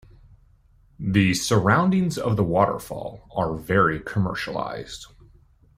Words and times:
The 0.99 1.35
surroundings 1.35 2.17
of 2.17 2.35
the 2.35 2.43
waterfall 2.43 3.29
are 3.35 3.55
very 3.55 3.99
commercialized. 3.99 5.05